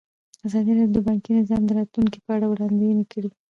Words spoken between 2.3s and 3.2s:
اړه وړاندوینې